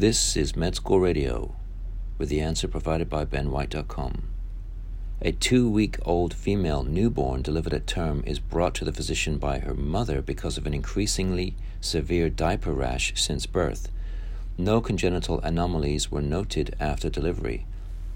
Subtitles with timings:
[0.00, 1.54] This is Med School Radio,
[2.16, 4.22] with the answer provided by BenWhite.com.
[5.20, 9.58] A two week old female newborn delivered at term is brought to the physician by
[9.58, 13.90] her mother because of an increasingly severe diaper rash since birth.
[14.56, 17.66] No congenital anomalies were noted after delivery.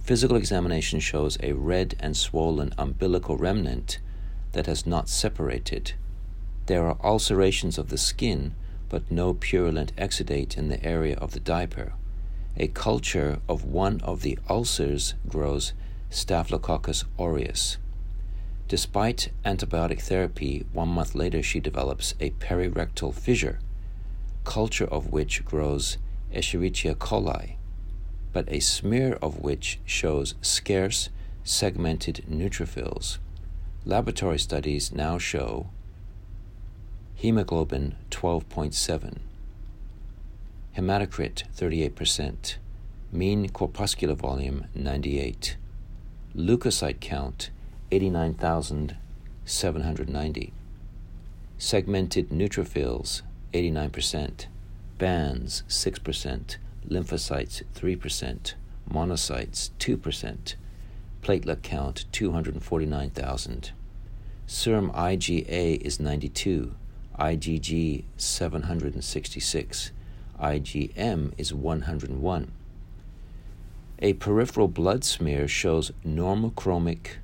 [0.00, 3.98] Physical examination shows a red and swollen umbilical remnant
[4.52, 5.92] that has not separated.
[6.64, 8.54] There are ulcerations of the skin,
[8.88, 11.92] but no purulent exudate in the area of the diaper.
[12.56, 15.72] A culture of one of the ulcers grows
[16.10, 17.78] Staphylococcus aureus.
[18.68, 23.58] Despite antibiotic therapy, one month later she develops a perirectal fissure,
[24.44, 25.98] culture of which grows
[26.32, 27.56] Escherichia coli,
[28.32, 31.08] but a smear of which shows scarce
[31.42, 33.18] segmented neutrophils.
[33.84, 35.68] Laboratory studies now show
[37.24, 39.16] hemoglobin 12.7,
[40.76, 42.56] hematocrit 38%,
[43.10, 45.56] mean corpuscular volume 98
[46.36, 47.48] leukocyte count
[47.90, 50.52] 89,790,
[51.56, 53.22] segmented neutrophils
[53.54, 54.44] 89%,
[54.98, 58.54] bands 6%, lymphocytes 3%,
[58.92, 60.54] monocytes 2%,
[61.22, 63.70] platelet count 249,000.
[64.46, 66.74] Serum IgA is 92,
[67.18, 69.92] IgG 766,
[70.40, 72.52] IgM is 101.
[74.00, 77.18] A peripheral blood smear shows normochromic,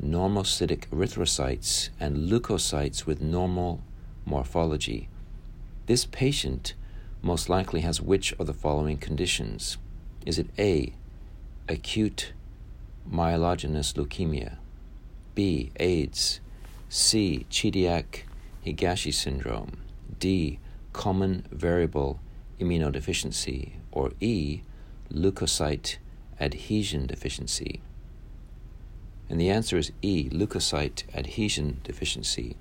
[0.00, 3.80] normocytic erythrocytes and leukocytes with normal
[4.24, 5.08] morphology.
[5.86, 6.74] This patient
[7.20, 9.78] most likely has which of the following conditions?
[10.24, 10.92] Is it A.
[11.68, 12.32] Acute
[13.10, 14.58] myelogenous leukemia,
[15.34, 15.72] B.
[15.80, 16.40] AIDS,
[16.88, 17.46] C.
[17.50, 18.22] Chediak
[18.64, 19.78] Higashi syndrome,
[20.18, 20.58] D.
[20.92, 22.20] Common variable
[22.60, 24.62] immunodeficiency, or E.
[25.12, 25.96] Leukocyte
[26.40, 27.80] adhesion deficiency?
[29.28, 32.56] And the answer is E, leukocyte adhesion deficiency.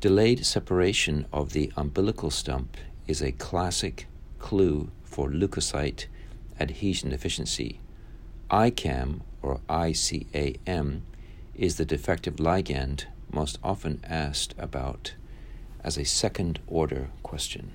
[0.00, 2.76] Delayed separation of the umbilical stump
[3.06, 4.06] is a classic
[4.38, 6.06] clue for leukocyte
[6.58, 7.80] adhesion deficiency.
[8.50, 11.00] ICAM, or ICAM,
[11.54, 15.14] is the defective ligand most often asked about
[15.82, 17.72] as a second order question.